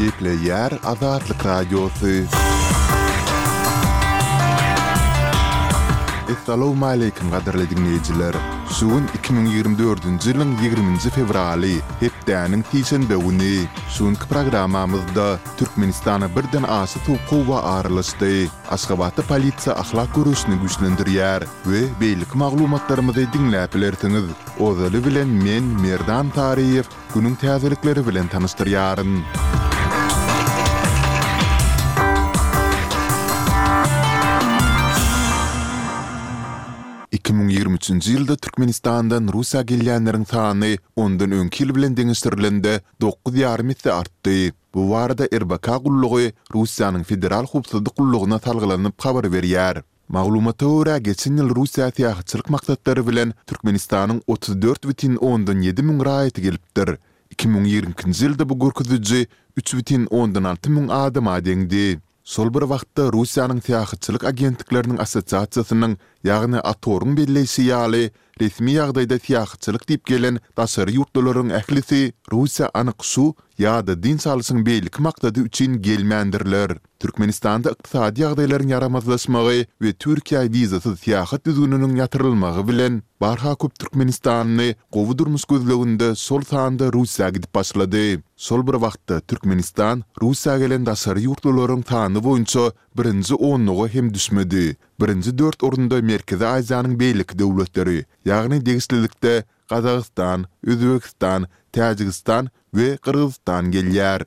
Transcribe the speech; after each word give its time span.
gitle 0.00 0.30
yer 0.42 0.72
azatlık 0.90 1.42
radyosu. 1.46 2.08
Assalamu 6.32 6.86
alaykum 6.86 7.30
gadirli 7.34 7.66
dinleyiciler. 7.70 8.34
Şuun 8.78 9.04
2024-nji 9.22 10.32
ýylyň 10.36 10.52
20-nji 10.64 11.10
fevraly, 11.16 11.74
hepdäniň 12.00 12.62
30-nji 12.72 13.16
güni. 13.24 13.66
Şuunki 13.96 14.28
programamyzda 14.30 15.36
Türkmenistana 15.58 16.28
birden 16.36 16.62
aşy 16.62 17.00
tuqu 17.06 17.38
we 17.50 17.58
aralysty. 17.74 18.34
Aşgabatda 18.76 19.22
polisiýa 19.30 19.76
ahlak 19.82 20.14
görüşini 20.18 20.56
güýçlendirýär 20.62 21.44
we 21.68 21.82
beýlik 22.00 22.32
maglumatlarymyzy 22.44 23.26
dinläp 23.36 23.74
bilertiňiz. 23.76 24.26
Ozaly 24.68 25.04
bilen 25.06 25.28
men 25.44 25.64
Merdan 25.84 26.26
Tariýew 26.36 26.88
günüň 27.14 27.36
täzelikleri 27.44 28.06
bilen 28.10 28.26
tanystyrýaryn. 28.32 29.18
Müzik 29.22 29.49
2003-nji 37.90 38.12
ýylda 38.14 38.34
Türkmenistandan 38.38 39.28
Russiýa 39.34 39.62
gelýänleriň 39.66 40.24
sany 40.30 40.68
ondan 41.02 41.32
öňki 41.34 41.62
ýyl 41.64 41.72
bilen 41.78 41.94
deňişdirilende 41.98 42.76
9,5 43.02 43.72
hissä 43.72 43.94
artdy. 43.96 44.52
Bu 44.74 44.80
warda 44.92 45.24
RBK 45.38 45.66
gullugy 45.84 46.28
Russiýanyň 46.54 47.02
federal 47.08 47.46
hukuk 47.50 47.90
gullugyna 47.96 48.38
talgylanyp 48.38 48.94
habar 49.04 49.24
berýär. 49.34 49.82
Maglumata 50.08 50.66
ora 50.66 50.98
geçen 50.98 51.36
yıl 51.36 51.54
Rusya 51.54 51.90
tiyahatçılık 51.90 52.50
maksatları 52.50 53.06
bilen 53.08 53.32
Türkmenistan'ın 53.46 54.22
34 54.26 54.86
vitin 54.88 55.16
10'dan 55.16 55.60
7 55.60 55.82
mün 55.82 56.04
rayeti 56.04 56.42
geliptir. 56.42 56.88
2022 57.30 58.24
yılda 58.24 58.48
bu 58.48 58.60
gürküzücü 58.60 59.26
3 59.56 59.74
vitin 59.74 60.06
10'dan 60.06 60.44
6 60.44 60.70
mün 60.70 60.88
adama 60.88 61.44
dengdi. 61.44 62.00
Sol 62.30 62.46
bir 62.54 62.62
wagtda 62.70 63.04
Russiýanyň 63.12 63.58
täýahçylyk 63.66 64.22
agentlikleriniň 64.28 65.00
assotsiatsiýasynyň, 65.02 65.96
ýagny 66.30 66.60
atorun 66.68 67.10
yň 67.10 67.16
belli 67.20 67.42
bir 67.48 67.62
ýaly, 67.64 68.02
resmi 68.42 68.76
ýagdaýda 68.78 69.18
täýahçylyk 69.24 69.86
diýip 69.88 70.04
gelen 70.12 70.38
10.000 70.62 71.10
dollaryň 71.18 71.50
ählisi 71.58 71.98
Russiýa 72.30 72.70
anyqsu 72.84 73.32
ya 73.60 73.86
da 73.86 73.94
din 74.02 74.16
salsın 74.24 74.62
beylik 74.66 74.98
maqtadı 75.04 75.40
üçin 75.46 75.72
gelmendirlər. 75.86 76.72
Türkmenistanda 77.02 77.72
ykdysady 77.74 78.22
ýagdaýlaryň 78.24 78.70
yaramazlaşmagy 78.76 79.58
we 79.84 79.90
Türkiýa 80.04 80.40
wizasyz 80.54 80.96
sýahat 81.02 81.44
düzgününiň 81.48 81.92
ýatyrylmagy 82.00 82.62
bilen 82.70 82.96
barha 83.24 83.52
köp 83.64 83.74
Türkmenistanny 83.82 84.70
gowy 84.96 85.18
durmuş 85.18 85.44
gözlegünde 85.52 86.08
sol 86.22 86.42
taýanda 86.52 86.88
Russiýa 86.96 87.28
gidip 87.36 87.54
başlady. 87.54 88.18
Sol 88.48 88.64
bir 88.66 88.72
wagtda 88.86 89.20
Türkmenistan 89.20 90.04
Russiýa 90.22 90.56
gelen 90.64 90.86
daşary 90.86 91.28
ýurtlaryň 91.28 91.82
taýany 91.92 92.20
boýunça 92.28 92.64
birinji 92.98 93.34
10-nyňy 93.36 93.88
hem 93.98 94.14
düşmedi. 94.14 94.64
Birinji 95.00 95.38
4 95.38 95.62
orunda 95.62 96.00
Merkezi 96.12 96.44
Aziýanyň 96.54 96.96
beýlik 97.04 97.36
döwletleri, 97.38 97.98
ýagny 98.26 98.64
degislikde 98.66 99.42
Qazaqstan, 99.70 100.40
Üzbekistan, 100.72 101.46
Täjikistan 101.76 102.50
we 102.74 102.88
Qırgızstan 103.06 103.70
gelýär. 103.76 104.26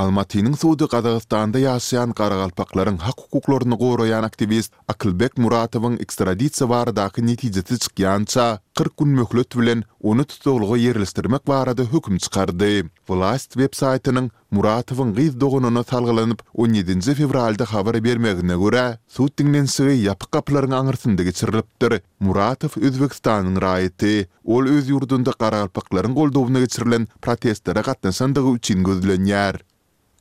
Almatynyň 0.00 0.54
Suudy 0.56 0.86
Gazagystanda 0.88 1.60
ýaşaýan 1.60 2.12
garagalpaklaryň 2.16 2.94
hak 3.04 3.18
hukuklaryny 3.22 3.76
goraýan 3.80 4.24
aktivist 4.24 4.72
Akylbek 4.88 5.34
Muratowyň 5.36 5.98
ekstraditsiýa 6.04 6.68
baradaky 6.72 7.20
netijesi 7.26 7.76
çykýança 7.86 8.46
40 8.80 8.96
gün 9.02 9.08
möhlet 9.18 9.52
bilen 9.56 9.82
onu 10.00 10.24
tutulgy 10.24 10.86
ýerleşdirmek 10.88 11.44
barada 11.46 11.84
hökm 11.92 12.16
çykardy. 12.24 12.70
Vlast 13.10 13.52
web 13.60 13.76
saýtynyň 13.82 14.30
Muratowyň 14.56 15.12
gyz 15.20 15.36
17-nji 15.36 17.14
fevralda 17.20 17.64
habar 17.74 18.00
bermegine 18.04 18.56
görä, 18.64 18.96
suud 19.08 19.36
diňden 19.36 19.68
sygy 19.74 20.08
ýapyk 20.08 20.32
gaplaryň 20.38 20.72
aňyrsyndygy 20.80 21.32
çyrylypdyr. 21.36 21.98
Muratow 22.20 22.80
Özbekistanyň 22.80 23.56
raýaty, 23.64 24.16
ol 24.44 24.64
öz 24.72 24.88
ýurdunda 24.88 25.36
garagalpaklaryň 25.36 26.12
goldawyna 26.16 26.64
geçirilen 26.64 27.06
protestlere 27.20 27.80
gatnaşandygy 27.92 28.50
üçin 28.56 28.84
gözlenýär. 28.84 29.60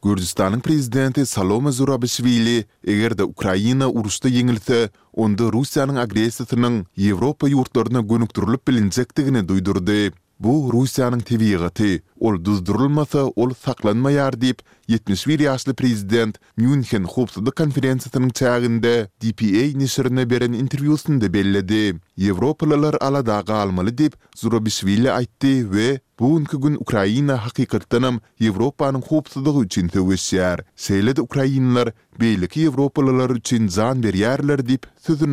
Gürcistanyň 0.01 0.61
prezidenti 0.65 1.25
Saloma 1.25 1.69
Zurabishvili 1.71 2.65
egerde 2.91 3.21
Ukraina 3.29 3.85
urusda 3.85 4.33
ýeňilse, 4.33 4.89
onda 5.13 5.53
Russiýanyň 5.53 6.01
agresiýasynyň 6.01 6.73
Ýewropa 6.97 7.45
ýurtlaryna 7.53 8.01
gönükdirilip 8.13 8.65
bilinjekdigini 8.65 9.43
duýdurdy. 9.51 9.99
Bu 10.43 10.69
Rusiyanın 10.73 11.19
tebiyyatı, 11.19 12.01
ol 12.19 12.45
düzdürülmasa, 12.45 13.23
ol 13.25 13.49
saklanma 13.65 14.11
yar 14.11 14.41
deyip, 14.41 14.59
71 14.87 15.39
yaşlı 15.39 15.73
prezident 15.73 16.35
München 16.57 17.03
Hubsudu 17.03 17.51
konferensiyasının 17.51 18.29
çağında 18.29 19.07
DPA 19.23 19.77
nişirine 19.77 20.29
beren 20.29 20.53
intervyusunu 20.53 21.21
da 21.21 21.33
belledi. 21.33 21.99
Evropalılar 22.21 22.95
ala 23.01 23.25
dağa 23.25 23.53
almalı 23.55 23.97
deyip, 23.97 24.13
Zorobishvili 24.35 25.11
aytti 25.11 25.71
ve 25.71 25.99
bu 26.19 26.43
gün 26.45 26.75
Ukraina 26.75 27.45
haqiqiqtanam 27.45 28.19
Evropanın 28.43 29.01
Hubsudu 29.01 29.49
uçin 29.53 29.87
tevishyar. 29.87 30.59
Seyledi 30.75 31.21
Ukrayinlar, 31.21 31.89
beylik 32.19 32.57
Evropalılar 32.57 33.29
uçin 33.29 33.67
zan 33.67 34.03
beryarlar 34.03 34.67
deyip, 34.67 34.83
sözü 35.01 35.27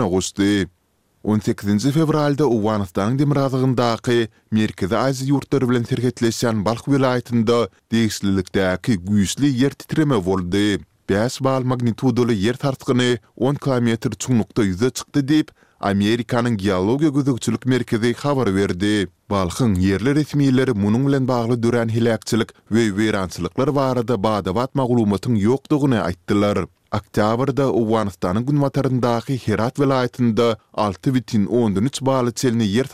18 1.23 1.91
fevralda 1.93 2.47
Uwanistan 2.51 3.17
demirazygyndaky 3.19 4.29
Merkezi 4.55 4.95
Aziýa 4.97 5.33
ýurtlary 5.35 5.69
bilen 5.71 5.87
serhetleşen 5.91 6.61
Balkh 6.67 6.87
vilayatynda 6.93 7.57
degişlilikdäki 7.93 8.99
güýçli 9.09 9.51
ýer 9.55 9.75
titreme 9.75 10.19
boldy. 10.27 10.79
5 11.11 11.41
bal 11.45 11.67
magnitudoly 11.73 12.39
ýer 12.45 12.55
tartgyny 12.65 13.19
10 13.37 13.55
kilometr 13.67 14.15
çuňlukda 14.27 14.69
ýüze 14.71 14.93
çykdy 15.01 15.25
diýip 15.33 15.51
Amerikanın 15.81 16.57
Geologiya 16.57 17.11
Güdükçülük 17.11 17.67
Merkezi 17.67 18.11
xabar 18.11 18.55
verdi. 18.55 19.09
Balxın 19.31 19.75
yerli 19.75 20.11
resmiýetleri 20.11 20.73
munun 20.75 21.07
bilen 21.07 21.29
bagly 21.29 21.63
duran 21.63 21.89
hilakçylyk 21.89 22.49
we 22.69 22.89
weransylyklar 22.89 23.75
barada 23.75 24.23
badawat 24.23 24.75
maglumatyň 24.75 25.37
ýokdugyny 25.45 26.01
aýtdylar. 26.09 26.67
Oktýabrda 26.99 27.67
Uwanystanyň 27.71 28.47
Günmatarndaky 28.49 29.37
Herat 29.47 29.79
welaýatynda 29.79 30.59
6.13 30.75 31.47
13 31.49 32.03
bağlı 32.03 32.31
ýer 32.31 32.65
yer 32.65 32.87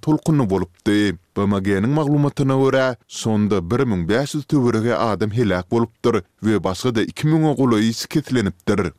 tolquny 0.00 0.50
bolupdy. 0.50 1.16
BMG-niň 1.36 1.86
maglumatyna 1.92 2.52
görä, 2.54 2.96
sonda 3.08 3.70
1500 3.70 4.44
töwerege 4.44 4.94
adam 4.94 5.30
hilak 5.30 5.70
bolupdyr 5.70 6.22
we 6.40 6.64
başga 6.64 6.94
da 6.94 7.02
2000 7.02 7.42
ogul 7.42 7.72
ýysy 7.72 8.94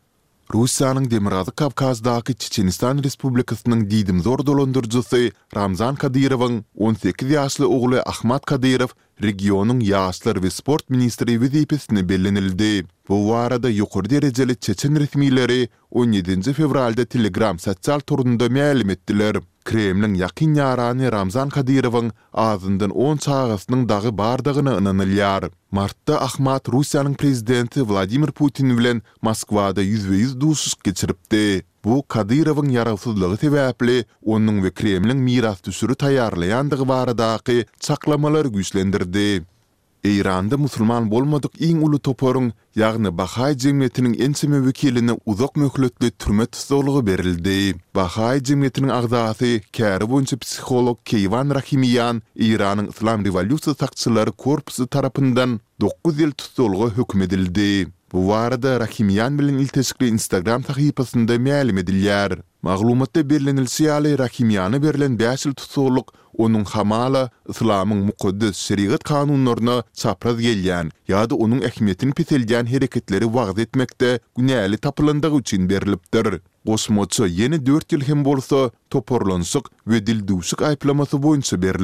Russiýanyň 0.53 1.09
Demirazy 1.11 1.51
Kavkazdaky 1.59 2.33
Çeçenistan 2.39 3.01
Respublikasynyň 3.03 3.81
diýdim 3.91 4.21
zor 4.23 4.39
dolandyrjysy 4.47 5.31
Ramzan 5.55 5.95
Kadyrowyň 5.99 6.61
18 6.77 7.31
ýaşly 7.33 7.65
ogly 7.67 7.99
Ahmat 8.13 8.45
Kadyrow 8.47 8.95
regionyň 9.25 9.81
ýaşlar 9.91 10.39
we 10.39 10.49
sport 10.49 10.87
ministri 10.89 11.35
wezipesine 11.41 12.07
bellenildi. 12.09 12.85
Bu 13.09 13.17
warada 13.27 13.67
ýokary 13.71 14.09
derejeli 14.09 14.55
Çeçen 14.59 14.95
resmiýleri 14.95 15.67
17-nji 15.91 16.53
fevralda 16.53 17.05
Telegram 17.05 17.59
sosial 17.59 17.99
turunda 17.99 18.47
ma'lum 18.49 18.89
etdiler. 18.95 19.41
Kremlin 19.67 20.13
yakin 20.15 20.53
yarani 20.53 21.11
Ramzan 21.11 21.49
Kadirovun 21.49 22.11
azından 22.33 22.89
10 22.89 23.17
çağısının 23.17 23.89
dağı 23.89 24.17
bardağını 24.17 24.77
ınanılyar. 24.77 25.43
Martta 25.71 26.21
Ahmad 26.21 26.67
Rusyanın 26.73 27.13
prezidenti 27.13 27.89
Vladimir 27.89 28.31
Putin 28.31 28.77
bilen 28.77 29.01
Moskvada 29.21 29.83
100% 29.83 30.39
dusus 30.39 30.73
geçiripdi. 30.83 31.63
Bu 31.85 32.07
Kadirovun 32.07 32.69
yaralsızlığı 32.69 33.35
tebäpli 33.37 34.05
onun 34.25 34.63
ve 34.63 34.71
Kremlin 34.71 35.17
miras 35.17 35.61
tüsürü 35.61 35.95
tayarlayandığı 35.95 36.87
varadaki 36.87 37.65
çaklamalar 37.79 38.45
güçlendirdi. 38.45 39.43
Eýranda 40.07 40.55
musulman 40.55 41.09
bolmadyk 41.11 41.57
iň 41.67 41.81
uly 41.83 41.97
toporun, 41.99 42.53
ýagny 42.79 43.09
Bahai 43.11 43.51
jemgyýetiniň 43.59 44.13
ensemi 44.23 44.61
wekilini 44.63 45.17
uzak 45.33 45.59
möhletli 45.59 46.13
türme 46.15 46.45
tutulygy 46.47 47.01
berildi. 47.09 47.55
Bahai 47.97 48.39
jemgyýetiniň 48.39 48.93
agdaty, 48.99 49.51
käri 49.75 50.07
bolunçy 50.07 50.39
psiholog 50.39 51.01
Keyvan 51.03 51.51
Rahimiyan, 51.59 52.23
Eýranyň 52.39 52.87
Islam 52.95 53.27
Revolýusiýasy 53.27 53.75
sakçylary 53.83 54.31
korpusy 54.31 54.87
tarapyndan 54.87 55.59
9 55.83 56.23
ýyl 56.23 56.31
tutulygy 56.39 56.89
hökmedildi. 57.01 57.69
edildi. 57.75 57.96
Bu 58.13 58.19
warda 58.31 58.79
Rahimyan 58.79 59.39
bilen 59.39 59.57
iltesikli 59.59 60.07
Instagram 60.07 60.61
tahypasynda 60.63 61.35
ma'lum 61.45 61.77
edilýär. 61.83 62.35
Maglumatda 62.65 63.19
berilenil 63.29 63.65
siýaly 63.73 64.13
Rahimyany 64.19 64.79
berilen 64.83 65.17
bäsil 65.19 65.51
tutuluk 65.59 66.13
onuň 66.37 66.63
hamala 66.75 67.23
Islamyň 67.51 68.05
mukaddes 68.07 68.55
şeriat 68.67 69.03
kanunlaryna 69.03 69.83
çapraz 69.93 70.39
gelýän, 70.45 70.87
ýa-da 71.09 71.35
onuň 71.35 71.65
ähmiýetini 71.69 72.15
pisleýän 72.21 72.67
hereketleri 72.75 73.25
wagt 73.35 73.59
etmekde 73.59 74.13
günäli 74.39 74.77
tapylandyg 74.77 75.33
üçin 75.41 75.67
berilipdir. 75.69 76.39
Gosmoço 76.67 77.27
ýene 77.27 77.59
4 77.65 77.93
ýyl 77.97 78.07
hem 78.11 78.23
bolsa 78.25 78.69
toporlansyk 78.89 79.65
we 79.85 79.99
dildüwsik 80.07 80.61
aýplamasy 80.71 81.17
boýunça 81.27 81.61
berilip 81.61 81.83